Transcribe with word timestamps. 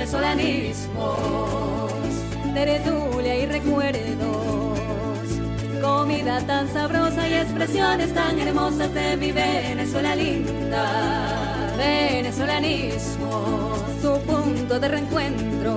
venezolanismos, 0.00 1.92
tertulia 2.54 3.36
y 3.36 3.44
recuerdos, 3.44 4.78
comida 5.82 6.40
tan 6.46 6.72
sabrosa 6.72 7.28
y 7.28 7.34
expresiones 7.34 8.14
tan 8.14 8.38
hermosas 8.38 8.94
de 8.94 9.18
mi 9.18 9.30
Venezuela 9.30 10.16
linda. 10.16 11.74
Venezolanismos, 11.76 13.78
tu 14.00 14.18
punto 14.20 14.80
de 14.80 14.88
reencuentro 14.88 15.76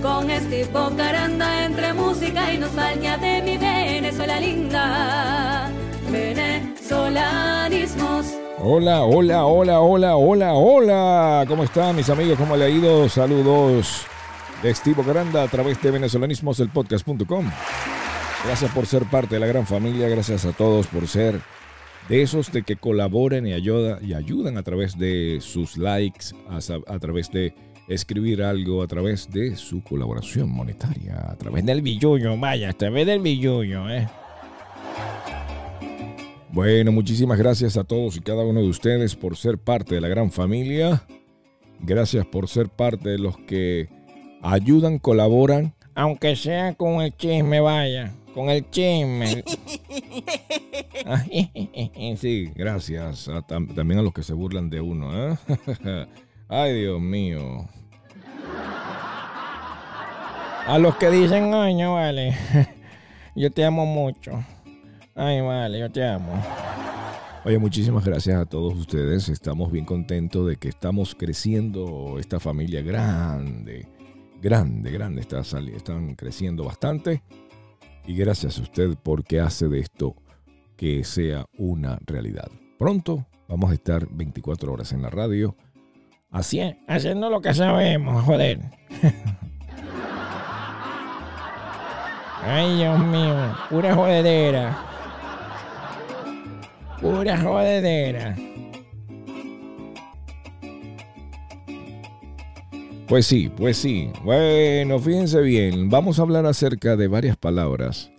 con 0.00 0.30
este 0.30 0.66
caranda 0.96 1.66
entre 1.66 1.92
música 1.92 2.54
y 2.54 2.58
nostalgia 2.58 3.18
de 3.18 3.42
mi 3.42 3.58
Venezuela 3.58 4.40
linda. 4.40 5.70
Venezolanismos. 6.10 8.39
Hola, 8.62 9.04
hola, 9.04 9.46
hola, 9.46 9.80
hola, 9.80 10.16
hola, 10.16 10.52
hola. 10.52 11.44
¿Cómo 11.48 11.64
están 11.64 11.96
mis 11.96 12.10
amigos? 12.10 12.38
¿Cómo 12.38 12.58
le 12.58 12.66
ha 12.66 12.68
ido? 12.68 13.08
Saludos 13.08 14.04
de 14.62 14.74
Steve 14.74 15.02
Caranda 15.02 15.44
a 15.44 15.48
través 15.48 15.80
de 15.80 15.90
venezolanismoselpodcast.com. 15.90 17.50
Gracias 18.44 18.70
por 18.72 18.84
ser 18.84 19.04
parte 19.04 19.36
de 19.36 19.40
la 19.40 19.46
gran 19.46 19.66
familia. 19.66 20.10
Gracias 20.10 20.44
a 20.44 20.52
todos 20.52 20.88
por 20.88 21.08
ser 21.08 21.40
de 22.10 22.20
esos 22.20 22.52
de 22.52 22.62
que 22.62 22.76
colaboren 22.76 23.46
y, 23.46 23.54
ayuda, 23.54 23.98
y 24.02 24.12
ayudan 24.12 24.58
a 24.58 24.62
través 24.62 24.98
de 24.98 25.38
sus 25.40 25.78
likes, 25.78 26.26
a, 26.50 26.58
a 26.92 26.98
través 26.98 27.30
de 27.30 27.54
escribir 27.88 28.42
algo, 28.42 28.82
a 28.82 28.86
través 28.86 29.30
de 29.30 29.56
su 29.56 29.82
colaboración 29.82 30.50
monetaria, 30.50 31.30
a 31.30 31.36
través 31.36 31.64
del 31.64 31.80
billullo, 31.80 32.36
vaya, 32.36 32.68
a 32.68 32.74
través 32.74 33.06
del 33.06 33.20
billullo, 33.20 33.88
¿eh? 33.88 34.06
Bueno, 36.52 36.90
muchísimas 36.90 37.38
gracias 37.38 37.76
a 37.76 37.84
todos 37.84 38.16
y 38.16 38.20
cada 38.20 38.44
uno 38.44 38.60
de 38.60 38.68
ustedes 38.68 39.14
por 39.14 39.36
ser 39.36 39.56
parte 39.56 39.94
de 39.94 40.00
la 40.00 40.08
gran 40.08 40.32
familia. 40.32 41.04
Gracias 41.78 42.26
por 42.26 42.48
ser 42.48 42.68
parte 42.68 43.10
de 43.10 43.18
los 43.18 43.36
que 43.38 43.88
ayudan, 44.42 44.98
colaboran, 44.98 45.74
aunque 45.94 46.34
sea 46.34 46.74
con 46.74 47.02
el 47.02 47.16
chisme, 47.16 47.60
vaya, 47.60 48.12
con 48.34 48.50
el 48.50 48.68
chisme. 48.70 49.44
sí, 52.16 52.50
gracias 52.54 53.30
también 53.46 54.00
a 54.00 54.02
los 54.02 54.12
que 54.12 54.22
se 54.22 54.32
burlan 54.32 54.70
de 54.70 54.80
uno. 54.80 55.32
¿eh? 55.32 55.36
Ay, 56.48 56.80
Dios 56.80 57.00
mío. 57.00 57.68
A 60.66 60.78
los 60.78 60.96
que 60.96 61.10
dicen, 61.10 61.52
ay, 61.54 61.74
no 61.74 61.94
vale, 61.94 62.34
yo 63.34 63.50
te 63.50 63.64
amo 63.64 63.86
mucho. 63.86 64.44
Ay, 65.22 65.42
vale, 65.42 65.78
yo 65.78 65.90
te 65.90 66.02
amo. 66.02 66.32
Oye, 67.44 67.58
muchísimas 67.58 68.06
gracias 68.06 68.40
a 68.40 68.46
todos 68.46 68.74
ustedes. 68.74 69.28
Estamos 69.28 69.70
bien 69.70 69.84
contentos 69.84 70.46
de 70.46 70.56
que 70.56 70.70
estamos 70.70 71.14
creciendo 71.14 72.16
esta 72.18 72.40
familia 72.40 72.80
grande, 72.80 73.86
grande, 74.40 74.90
grande. 74.90 75.20
Está 75.20 75.40
están 75.40 76.14
creciendo 76.14 76.64
bastante. 76.64 77.22
Y 78.06 78.14
gracias 78.14 78.58
a 78.58 78.62
usted 78.62 78.96
porque 79.02 79.40
hace 79.40 79.68
de 79.68 79.80
esto 79.80 80.16
que 80.78 81.04
sea 81.04 81.44
una 81.58 81.98
realidad. 82.06 82.48
Pronto 82.78 83.26
vamos 83.46 83.72
a 83.72 83.74
estar 83.74 84.08
24 84.10 84.72
horas 84.72 84.90
en 84.92 85.02
la 85.02 85.10
radio. 85.10 85.54
Haciendo 86.88 87.28
lo 87.28 87.42
que 87.42 87.52
sabemos, 87.52 88.24
joder. 88.24 88.58
Ay, 92.42 92.78
Dios 92.78 92.98
mío, 93.00 93.54
pura 93.68 93.94
jodedera. 93.94 94.89
Pura 97.00 97.40
jodedera. 97.40 98.36
Pues 103.08 103.26
sí, 103.26 103.50
pues 103.56 103.76
sí. 103.78 104.10
Bueno, 104.22 104.98
fíjense 105.00 105.40
bien, 105.40 105.90
vamos 105.90 106.18
a 106.18 106.22
hablar 106.22 106.46
acerca 106.46 106.96
de 106.96 107.08
varias 107.08 107.36
palabras 107.36 108.12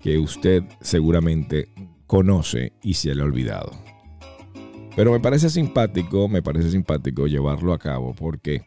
que 0.00 0.18
usted 0.18 0.62
seguramente 0.80 1.68
conoce 2.06 2.72
y 2.82 2.94
se 2.94 3.14
le 3.14 3.22
ha 3.22 3.24
olvidado. 3.24 3.72
Pero 4.94 5.10
me 5.12 5.20
parece 5.20 5.48
simpático, 5.50 6.28
me 6.28 6.42
parece 6.42 6.70
simpático 6.70 7.26
llevarlo 7.26 7.72
a 7.72 7.78
cabo 7.78 8.14
porque 8.14 8.62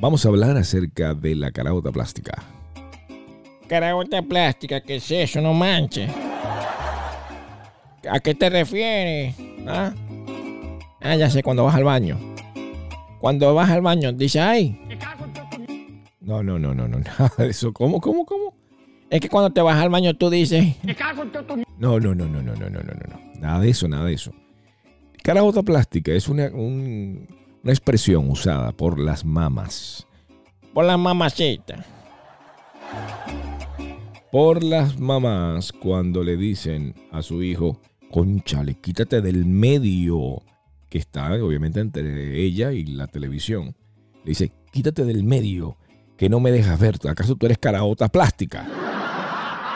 vamos 0.00 0.24
a 0.24 0.28
hablar 0.28 0.56
acerca 0.56 1.12
de 1.14 1.34
la 1.34 1.50
caraota 1.50 1.90
plástica. 1.90 2.42
Caraota 3.66 4.22
plástica, 4.22 4.80
¿qué 4.80 4.96
es 4.96 5.10
eso? 5.10 5.40
No 5.40 5.52
manches. 5.52 6.10
¿A 8.10 8.20
qué 8.20 8.34
te 8.34 8.50
refieres? 8.50 9.36
¿Ah? 9.66 9.92
ah, 11.00 11.16
ya 11.16 11.30
sé, 11.30 11.42
cuando 11.42 11.64
vas 11.64 11.74
al 11.74 11.84
baño. 11.84 12.18
Cuando 13.18 13.54
vas 13.54 13.70
al 13.70 13.82
baño, 13.82 14.12
dice, 14.12 14.40
ay. 14.40 14.80
No, 16.20 16.42
no, 16.42 16.58
no, 16.58 16.74
no, 16.74 16.88
no, 16.88 16.98
nada 16.98 17.32
de 17.38 17.48
eso. 17.48 17.72
¿Cómo, 17.72 18.00
cómo, 18.00 18.24
cómo? 18.24 18.54
Es 19.10 19.20
que 19.20 19.28
cuando 19.28 19.50
te 19.50 19.62
vas 19.62 19.78
al 19.78 19.88
baño 19.88 20.14
tú 20.14 20.30
dices. 20.30 20.76
No, 21.78 21.98
no, 22.00 22.14
no, 22.14 22.26
no, 22.26 22.42
no, 22.42 22.54
no, 22.54 22.68
no, 22.68 22.80
no, 22.80 22.92
no. 22.92 23.40
Nada 23.40 23.60
de 23.60 23.70
eso, 23.70 23.88
nada 23.88 24.04
de 24.04 24.14
eso. 24.14 24.32
Carabota 25.22 25.62
plástica 25.62 26.12
es 26.12 26.28
una, 26.28 26.50
una 26.52 27.72
expresión 27.72 28.30
usada 28.30 28.72
por 28.72 28.98
las 28.98 29.24
mamás. 29.24 30.06
Por 30.74 30.84
las 30.84 30.98
mamacitas 30.98 31.84
por 34.30 34.62
las 34.62 34.98
mamás 34.98 35.72
cuando 35.72 36.22
le 36.22 36.36
dicen 36.36 36.94
a 37.12 37.22
su 37.22 37.42
hijo, 37.42 37.80
conchale, 38.10 38.74
quítate 38.74 39.20
del 39.20 39.44
medio 39.44 40.42
que 40.88 40.98
está 40.98 41.32
obviamente 41.34 41.80
entre 41.80 42.40
ella 42.40 42.72
y 42.72 42.84
la 42.84 43.06
televisión. 43.06 43.76
Le 44.24 44.30
dice, 44.30 44.52
quítate 44.72 45.04
del 45.04 45.22
medio 45.22 45.76
que 46.16 46.28
no 46.28 46.40
me 46.40 46.50
dejas 46.50 46.78
ver. 46.80 46.98
¿Acaso 47.08 47.36
tú 47.36 47.46
eres 47.46 47.58
caraota 47.58 48.08
plástica? 48.08 48.66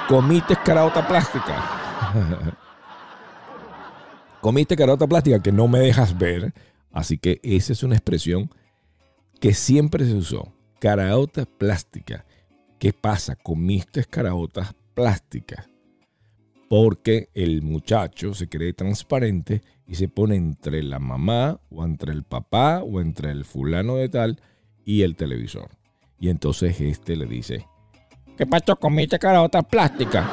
Comiste 0.08 0.56
caraota 0.64 1.06
plástica. 1.06 2.56
Comiste 4.40 4.74
caraota 4.74 5.06
plástica 5.06 5.40
que 5.40 5.52
no 5.52 5.68
me 5.68 5.78
dejas 5.78 6.18
ver. 6.18 6.52
Así 6.90 7.18
que 7.18 7.40
esa 7.42 7.72
es 7.72 7.82
una 7.82 7.94
expresión 7.94 8.50
que 9.40 9.54
siempre 9.54 10.04
se 10.04 10.14
usó. 10.14 10.52
Caraota 10.80 11.44
plástica. 11.44 12.24
¿Qué 12.78 12.92
pasa? 12.92 13.36
Comiste 13.36 14.04
caraotas 14.04 14.74
plásticas 14.94 15.71
porque 16.72 17.28
el 17.34 17.60
muchacho 17.60 18.32
se 18.32 18.48
cree 18.48 18.72
transparente 18.72 19.60
y 19.86 19.96
se 19.96 20.08
pone 20.08 20.36
entre 20.36 20.82
la 20.82 20.98
mamá 20.98 21.60
o 21.68 21.84
entre 21.84 22.12
el 22.12 22.22
papá 22.22 22.82
o 22.82 23.02
entre 23.02 23.30
el 23.30 23.44
fulano 23.44 23.96
de 23.96 24.08
tal 24.08 24.40
y 24.82 25.02
el 25.02 25.14
televisor. 25.14 25.68
Y 26.18 26.30
entonces 26.30 26.80
este 26.80 27.14
le 27.16 27.26
dice, 27.26 27.66
¿qué 28.38 28.46
pasó? 28.46 28.76
¿Comiste 28.76 29.18
caraotas 29.18 29.66
plásticas? 29.66 30.26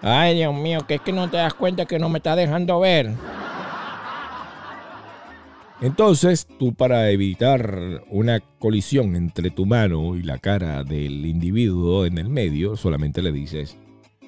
Ay, 0.00 0.34
Dios 0.34 0.52
mío, 0.52 0.80
que 0.88 0.96
es 0.96 1.00
que 1.02 1.12
no 1.12 1.30
te 1.30 1.36
das 1.36 1.54
cuenta 1.54 1.86
que 1.86 2.00
no 2.00 2.08
me 2.08 2.18
está 2.18 2.34
dejando 2.34 2.80
ver. 2.80 3.12
Entonces, 5.80 6.48
tú 6.58 6.74
para 6.74 7.10
evitar 7.10 8.02
una 8.10 8.40
colisión 8.58 9.14
entre 9.14 9.52
tu 9.52 9.66
mano 9.66 10.16
y 10.16 10.24
la 10.24 10.38
cara 10.38 10.82
del 10.82 11.26
individuo 11.26 12.06
en 12.06 12.18
el 12.18 12.28
medio, 12.28 12.76
solamente 12.76 13.22
le 13.22 13.30
dices, 13.30 13.78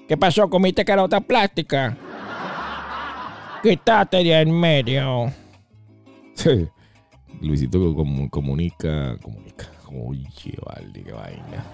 ¿qué 0.08 0.16
pasó? 0.16 0.48
¿Comiste 0.48 0.84
carota 0.84 1.20
plástica? 1.20 1.96
Quítate 3.62 4.18
de 4.18 4.40
en 4.40 4.52
medio. 4.52 5.32
Sí. 6.34 6.68
Luisito 7.40 7.78
comunica, 8.30 9.16
comunica. 9.22 9.66
Oye, 9.88 10.58
vale, 10.64 11.02
qué 11.02 11.12
vaina. 11.12 11.64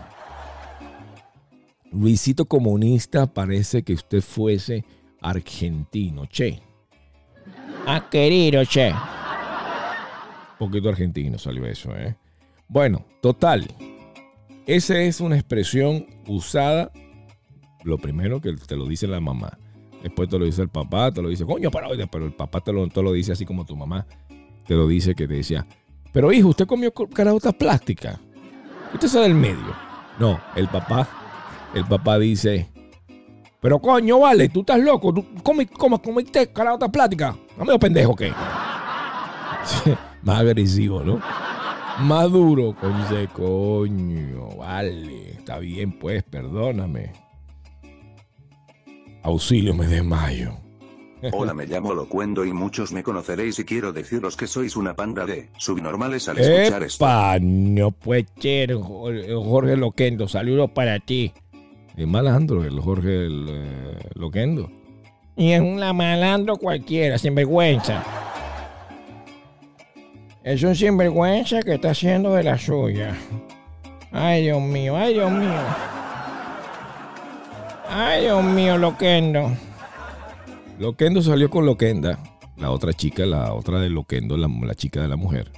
Luisito 1.92 2.44
comunista 2.44 3.26
parece 3.26 3.82
que 3.82 3.94
usted 3.94 4.20
fuese 4.20 4.84
argentino, 5.20 6.26
che. 6.26 6.60
Ah, 7.86 8.08
querido, 8.10 8.64
che 8.64 8.92
poquito 10.60 10.90
argentino 10.90 11.38
salió 11.38 11.64
eso, 11.64 11.96
¿eh? 11.96 12.14
Bueno, 12.68 13.06
total. 13.22 13.66
Esa 14.66 15.00
es 15.00 15.20
una 15.20 15.36
expresión 15.36 16.06
usada, 16.28 16.92
lo 17.84 17.98
primero 17.98 18.40
que 18.40 18.52
te 18.54 18.76
lo 18.76 18.86
dice 18.86 19.06
la 19.06 19.20
mamá. 19.20 19.58
Después 20.02 20.28
te 20.28 20.38
lo 20.38 20.44
dice 20.46 20.62
el 20.62 20.70
papá, 20.70 21.12
te 21.12 21.20
lo 21.20 21.28
dice, 21.28 21.44
coño, 21.44 21.70
pero, 21.70 21.88
pero 22.10 22.24
el 22.24 22.32
papá 22.32 22.60
te 22.60 22.72
lo, 22.72 22.88
te 22.88 23.02
lo 23.02 23.12
dice 23.12 23.32
así 23.32 23.44
como 23.44 23.66
tu 23.66 23.76
mamá 23.76 24.06
te 24.70 24.76
lo 24.76 24.86
dice 24.86 25.16
que 25.16 25.26
te 25.26 25.34
decía, 25.34 25.66
pero 26.12 26.32
hijo, 26.32 26.50
usted 26.50 26.64
comió 26.64 26.92
caraotas 26.92 27.54
plásticas. 27.54 28.20
Usted 28.94 29.06
es 29.08 29.12
del 29.14 29.34
medio. 29.34 29.74
No, 30.16 30.40
el 30.54 30.68
papá, 30.68 31.08
el 31.74 31.84
papá 31.86 32.20
dice, 32.20 32.68
pero 33.60 33.80
coño, 33.80 34.20
vale, 34.20 34.48
tú 34.48 34.60
estás 34.60 34.78
loco, 34.78 35.12
tú 35.12 35.26
comiste 35.42 36.52
caraotas 36.52 36.88
plásticas. 36.90 37.34
No 37.58 37.64
me 37.64 37.76
pendejo, 37.80 38.14
¿qué? 38.14 38.32
más 40.22 40.38
agresivo, 40.38 41.02
¿no? 41.02 41.20
Más 41.98 42.30
duro, 42.30 42.76
coño, 42.80 43.28
coño, 43.32 44.56
vale, 44.56 45.32
está 45.32 45.58
bien 45.58 45.98
pues, 45.98 46.22
perdóname. 46.22 47.10
Auxilio, 49.22 49.74
me 49.74 49.86
desmayo. 49.86 50.52
Hola, 51.32 51.52
me 51.52 51.66
llamo 51.66 51.92
Locuendo 51.92 52.46
y 52.46 52.52
muchos 52.54 52.92
me 52.92 53.02
conoceréis 53.02 53.58
y 53.58 53.64
quiero 53.64 53.92
deciros 53.92 54.36
que 54.38 54.46
sois 54.46 54.74
una 54.74 54.94
panda 54.94 55.26
de 55.26 55.50
subnormales 55.58 56.26
al 56.30 56.38
escuchar 56.38 56.82
esto. 56.82 57.04
No 57.42 57.90
puede 57.90 58.26
ser, 58.40 58.74
Jo- 58.74 59.10
Jorge 59.44 59.76
Loquendo, 59.76 60.28
saludos 60.28 60.70
para 60.70 60.98
ti. 60.98 61.32
Es 61.94 62.06
malandro 62.06 62.64
el 62.64 62.80
Jorge 62.80 63.26
el, 63.26 63.46
eh, 63.50 63.98
Loquendo. 64.14 64.70
Y 65.36 65.52
es 65.52 65.60
un 65.60 65.76
malandro 65.94 66.56
cualquiera, 66.56 67.18
sinvergüenza. 67.18 68.02
Es 70.42 70.62
un 70.62 70.74
sinvergüenza 70.74 71.60
que 71.62 71.74
está 71.74 71.90
haciendo 71.90 72.32
de 72.32 72.44
la 72.44 72.56
suya. 72.56 73.14
Ay, 74.10 74.44
Dios 74.44 74.62
mío, 74.62 74.96
ay, 74.96 75.12
Dios 75.14 75.30
mío. 75.30 75.52
Ay, 77.92 78.22
Dios 78.22 78.44
mío, 78.44 78.78
Loquendo. 78.78 79.50
Loquendo 80.78 81.22
salió 81.22 81.50
con 81.50 81.66
Loquenda, 81.66 82.22
la 82.56 82.70
otra 82.70 82.92
chica, 82.92 83.26
la 83.26 83.52
otra 83.52 83.80
de 83.80 83.90
Loquendo, 83.90 84.36
la, 84.36 84.74
chica 84.76 85.02
de 85.02 85.08
la 85.08 85.16
mujer. 85.16 85.50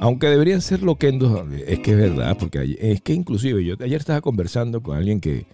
Aunque 0.00 0.26
deberían 0.26 0.60
ser 0.60 0.82
Loquendos, 0.82 1.46
es 1.64 1.78
que 1.78 1.92
es 1.92 1.96
verdad, 1.96 2.36
porque 2.36 2.76
es 2.80 3.00
que 3.02 3.12
inclusive 3.12 3.64
yo 3.64 3.76
ayer 3.80 4.00
estaba 4.00 4.20
conversando 4.20 4.82
con 4.82 4.96
alguien 4.96 5.20
que 5.20 5.46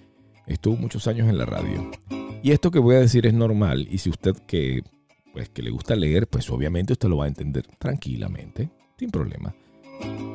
estuvo 0.46 0.74
muchos 0.76 1.06
años 1.06 1.28
en 1.28 1.36
la 1.36 1.44
radio. 1.44 1.90
Y 2.42 2.52
esto 2.52 2.70
que 2.70 2.78
voy 2.78 2.96
a 2.96 3.00
decir 3.00 3.26
es 3.26 3.34
normal, 3.34 3.86
y 3.90 3.98
si 3.98 4.08
usted 4.08 4.34
que, 4.46 4.82
pues, 5.34 5.50
que 5.50 5.62
le 5.62 5.70
gusta 5.70 5.94
leer, 5.94 6.28
pues 6.28 6.48
obviamente 6.48 6.94
usted 6.94 7.10
lo 7.10 7.18
va 7.18 7.26
a 7.26 7.28
entender 7.28 7.66
tranquilamente, 7.78 8.70
sin 8.98 9.10
problema. 9.10 9.54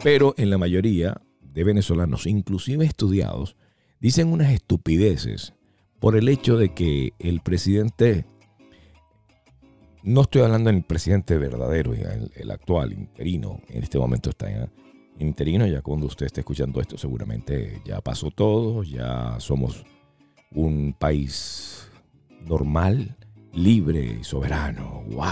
Pero 0.03 0.35
en 0.37 0.51
la 0.51 0.59
mayoría 0.59 1.19
de 1.41 1.63
venezolanos, 1.63 2.27
inclusive 2.27 2.85
estudiados, 2.85 3.55
dicen 3.99 4.31
unas 4.31 4.51
estupideces 4.51 5.53
por 5.99 6.15
el 6.15 6.29
hecho 6.29 6.57
de 6.57 6.73
que 6.73 7.13
el 7.19 7.41
presidente, 7.41 8.25
no 10.03 10.21
estoy 10.21 10.43
hablando 10.43 10.71
del 10.71 10.83
presidente 10.83 11.37
verdadero, 11.37 11.93
el, 11.93 12.31
el 12.35 12.51
actual, 12.51 12.93
interino, 12.93 13.61
en 13.69 13.83
este 13.83 13.97
momento 13.97 14.29
está 14.29 14.69
interino, 15.19 15.65
ya 15.65 15.81
cuando 15.81 16.05
usted 16.05 16.27
esté 16.27 16.41
escuchando 16.41 16.79
esto 16.79 16.97
seguramente 16.97 17.81
ya 17.83 18.01
pasó 18.01 18.29
todo, 18.29 18.83
ya 18.83 19.39
somos 19.39 19.83
un 20.51 20.95
país 20.97 21.89
normal, 22.41 23.15
libre 23.53 24.17
y 24.19 24.23
soberano. 24.23 25.03
¡Wow! 25.07 25.25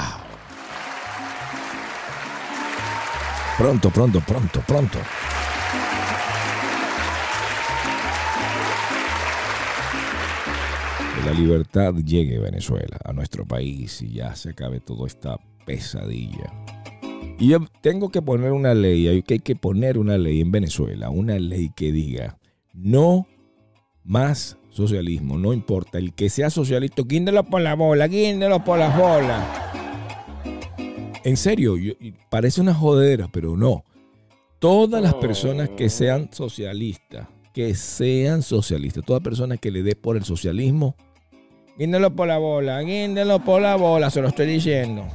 Pronto, 3.57 3.89
pronto, 3.89 4.19
pronto, 4.21 4.62
pronto. 4.67 5.00
La 11.25 11.33
libertad 11.33 11.95
llegue 11.95 12.38
a 12.38 12.42
Venezuela, 12.42 13.00
a 13.04 13.12
nuestro 13.12 13.48
país, 13.48 14.00
y 14.04 14.13
ya 14.13 14.36
se 14.36 14.51
acabe 14.51 14.80
toda 14.80 15.07
esta 15.07 15.39
pesadilla. 15.66 16.54
Y 17.39 17.48
yo 17.50 17.60
tengo 17.81 18.12
que 18.12 18.22
poner 18.22 18.51
una 18.51 18.75
ley, 18.75 19.07
hay 19.07 19.24
que, 19.24 19.56
poner 19.56 19.98
una 19.98 20.19
ley 20.19 20.39
en 20.39 20.51
Venezuela, 20.51 21.10
una 21.10 21.39
ley 21.39 21.72
que 21.75 21.92
diga, 21.92 22.38
no 22.74 23.25
más 24.04 24.60
socialismo, 24.69 25.39
no 25.39 25.51
importa, 25.51 25.98
el 25.98 26.13
que 26.13 26.30
sea 26.30 26.51
socialista, 26.51 27.01
guíndelo 27.04 27.44
por 27.44 27.62
la 27.62 27.74
bola, 27.74 28.07
guíndelo 28.07 28.63
por 28.63 28.77
las 28.77 28.95
bolas. 28.95 29.44
En 31.24 31.38
serio, 31.38 31.75
parece 32.30 32.62
una 32.62 32.75
jodera, 32.75 33.30
pero 33.31 33.57
no. 33.57 33.83
Todas 34.60 35.01
las 35.01 35.16
personas 35.16 35.69
que 35.69 35.89
sean 35.89 36.30
socialistas, 36.31 37.27
que 37.51 37.74
sean 37.74 38.44
socialistas, 38.44 39.04
toda 39.04 39.22
persona 39.22 39.57
que 39.57 39.72
le 39.72 39.81
dé 39.81 39.95
por 39.95 40.18
el 40.18 40.24
socialismo, 40.24 40.95
guíndelo 41.77 42.16
por 42.16 42.27
la 42.27 42.38
bola, 42.38 42.81
guíndelo 42.81 43.39
por 43.39 43.62
la 43.62 43.75
bola, 43.75 44.10
se 44.10 44.22
lo 44.22 44.30
estoy 44.30 44.48
diciendo. 44.48 45.07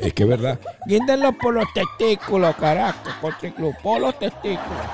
Es 0.00 0.14
que 0.14 0.22
es 0.22 0.28
verdad. 0.28 0.58
Guíndenlo 0.86 1.32
por 1.32 1.54
los 1.54 1.66
testículos, 1.74 2.54
carajo, 2.56 3.10
por 3.82 4.00
los 4.00 4.18
testículos. 4.18 4.86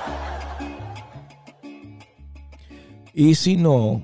Y 3.13 3.35
si 3.35 3.57
no, 3.57 4.03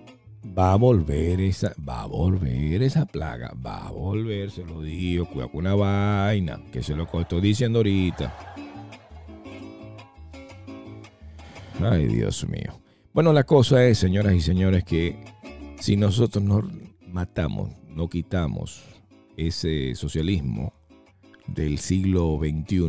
va 0.58 0.74
a 0.74 0.76
volver 0.76 1.42
esa, 1.42 1.74
va 1.88 2.02
a 2.02 2.06
volver 2.06 2.82
esa 2.84 3.06
plaga, 3.06 3.54
va 3.66 3.88
a 3.88 3.92
volver, 3.92 4.50
se 4.50 4.64
lo 4.66 4.82
digo, 4.82 5.26
cuidado 5.26 5.52
con 5.52 5.60
una 5.62 5.76
vaina, 5.76 6.60
que 6.72 6.82
se 6.82 6.96
lo 6.96 7.08
estoy 7.20 7.42
diciendo 7.42 7.80
ahorita. 7.80 8.56
Ay, 11.82 12.08
Dios 12.08 12.48
mío. 12.48 12.83
Bueno, 13.14 13.32
la 13.34 13.44
cosa 13.44 13.86
es, 13.86 14.00
señoras 14.00 14.34
y 14.34 14.42
señores, 14.42 14.84
que 14.84 15.24
si 15.80 15.98
nosotros 15.98 16.44
no 16.44 16.62
matamos, 17.08 17.70
no 17.90 18.10
quitamos 18.10 18.84
ese 19.38 19.94
socialismo 19.96 20.74
del 21.48 21.78
siglo 21.78 22.40
XXI, 22.40 22.88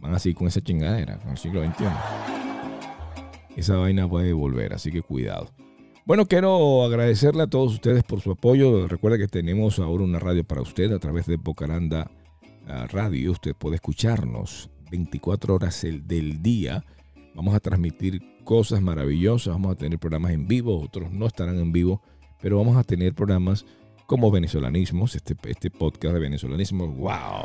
van 0.00 0.14
así 0.14 0.34
con 0.34 0.48
esa 0.48 0.60
chingadera, 0.60 1.18
con 1.18 1.32
el 1.32 1.38
siglo 1.38 1.64
XXI, 1.64 1.84
esa 3.56 3.76
vaina 3.76 4.08
puede 4.08 4.32
volver, 4.32 4.72
así 4.74 4.90
que 4.90 5.02
cuidado. 5.02 5.50
Bueno, 6.04 6.26
quiero 6.26 6.84
agradecerle 6.84 7.42
a 7.44 7.46
todos 7.48 7.74
ustedes 7.74 8.04
por 8.04 8.20
su 8.20 8.30
apoyo. 8.32 8.86
Recuerda 8.86 9.18
que 9.18 9.26
tenemos 9.26 9.78
ahora 9.80 10.04
una 10.04 10.20
radio 10.20 10.44
para 10.44 10.62
usted 10.62 10.92
a 10.92 11.00
través 11.00 11.26
de 11.26 11.36
Bocaranda 11.36 12.08
ah, 12.68 12.86
Radio. 12.90 13.32
Usted 13.32 13.54
puede 13.56 13.76
escucharnos 13.76 14.70
24 14.90 15.54
horas 15.54 15.82
el- 15.82 16.06
del 16.06 16.42
día. 16.42 16.84
Vamos 17.36 17.54
a 17.54 17.60
transmitir 17.60 18.20
cosas 18.44 18.80
maravillosas. 18.80 19.52
Vamos 19.52 19.72
a 19.72 19.76
tener 19.76 19.98
programas 19.98 20.32
en 20.32 20.48
vivo, 20.48 20.80
otros 20.80 21.12
no 21.12 21.26
estarán 21.26 21.58
en 21.58 21.70
vivo, 21.70 22.02
pero 22.40 22.56
vamos 22.58 22.76
a 22.76 22.82
tener 22.84 23.14
programas 23.14 23.64
como 24.06 24.30
venezolanismos, 24.30 25.14
este, 25.14 25.36
este 25.46 25.70
podcast 25.70 26.14
de 26.14 26.20
venezolanismo. 26.20 26.86
¡Wow! 26.88 27.44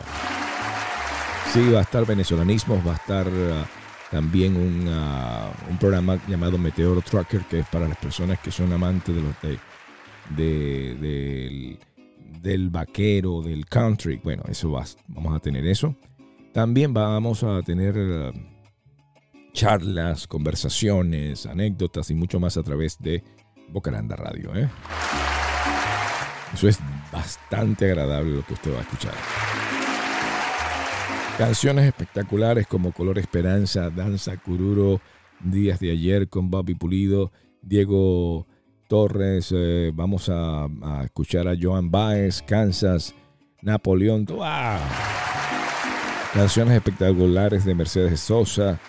Sí, 1.54 1.70
va 1.72 1.80
a 1.80 1.82
estar 1.82 2.06
venezolanismos, 2.06 2.86
va 2.88 2.94
a 2.94 2.96
estar 2.96 3.28
ah, 3.28 3.66
también 4.10 4.56
un, 4.56 4.88
ah, 4.90 5.52
un 5.70 5.78
programa 5.78 6.18
llamado 6.28 6.58
Meteoro 6.58 7.02
Trucker, 7.02 7.42
que 7.46 7.60
es 7.60 7.68
para 7.68 7.88
las 7.90 7.98
personas 7.98 8.40
que 8.40 8.52
son 8.52 8.72
amantes 8.72 9.14
de 9.14 9.22
los 9.22 9.36
de, 10.38 10.96
de- 10.96 11.80
del 12.42 12.70
vaquero, 12.70 13.42
del 13.42 13.66
country. 13.66 14.20
Bueno, 14.24 14.44
eso 14.48 14.72
va, 14.72 14.86
vamos 15.08 15.36
a 15.36 15.40
tener 15.40 15.66
eso. 15.68 15.96
También 16.54 16.94
vamos 16.94 17.44
a 17.44 17.62
tener 17.64 17.96
ah, 17.98 18.32
charlas, 19.54 20.28
conversaciones, 20.28 21.46
anécdotas 21.46 22.10
y 22.10 22.16
mucho 22.16 22.40
más 22.40 22.58
a 22.58 22.64
través 22.64 22.98
de 23.00 23.24
Bocaranda 23.70 24.16
Radio. 24.16 24.56
¿eh? 24.56 24.70
Eso 26.54 26.68
es 26.68 26.80
bastante 27.12 27.86
agradable 27.86 28.36
lo 28.36 28.46
que 28.46 28.54
usted 28.54 28.74
va 28.74 28.80
a 28.80 28.82
escuchar. 28.82 29.14
Canciones 31.38 31.86
espectaculares 31.86 32.68
como 32.68 32.92
Color 32.92 33.18
Esperanza, 33.20 33.90
Danza 33.90 34.38
Cururo, 34.38 35.02
Días 35.40 35.80
de 35.80 35.92
Ayer 35.92 36.30
con 36.30 36.52
Bobby 36.52 36.76
Pulido, 36.76 37.32
Diego 37.62 38.46
Torres, 38.88 39.54
eh, 39.56 39.92
vamos 39.94 40.30
a, 40.30 40.68
escuchar 41.04 41.48
a 41.48 41.56
Joan 41.60 41.90
Baez, 41.90 42.42
Kansas, 42.42 43.16
Napoleón. 43.62 44.28
Canciones 46.34 46.76
espectaculares 46.76 47.66
de 47.66 47.74
Mercedes 47.76 48.20
Sosa, 48.20 48.80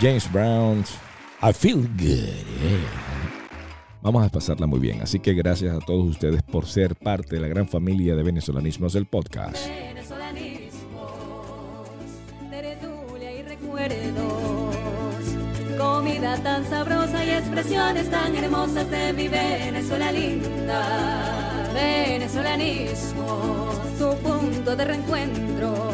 James 0.00 0.32
Brown, 0.32 0.82
I 1.42 1.52
Feel 1.52 1.86
Good. 1.98 2.30
Vamos 4.00 4.26
a 4.26 4.30
pasarla 4.30 4.66
muy 4.66 4.80
bien, 4.80 5.02
así 5.02 5.20
que 5.20 5.34
gracias 5.34 5.76
a 5.76 5.80
todos 5.84 6.08
ustedes 6.08 6.42
por 6.42 6.66
ser 6.66 6.96
parte 6.96 7.36
de 7.36 7.42
la 7.42 7.48
gran 7.48 7.68
familia 7.68 8.16
de 8.16 8.22
venezolanismos 8.22 8.94
del 8.94 9.04
podcast. 9.04 9.58
Venezolanismos, 9.68 11.12
tertulia 12.48 13.30
y 13.30 13.42
recuerdos, 13.42 14.76
comida 15.76 16.42
tan 16.42 16.64
sabrosa 16.64 17.22
y 17.22 17.32
expresiones 17.32 18.10
tan 18.10 18.34
hermosas 18.34 18.90
de 18.90 19.12
mi 19.12 19.28
Venezuela 19.28 20.10
linda. 20.12 21.68
Venezolanismos, 21.74 23.98
tu 23.98 24.16
punto 24.22 24.74
de 24.74 24.84
reencuentro 24.86 25.89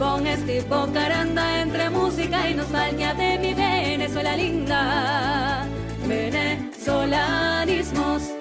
con 0.00 0.26
este 0.26 0.64
Caranda 0.94 1.60
entre 1.60 1.90
música 1.90 2.48
y 2.48 2.54
nostalgia 2.54 3.12
de 3.12 3.38
mi 3.38 3.52
Venezuela 3.52 4.34
linda. 4.34 5.66
Venezolanismos. 6.08 8.39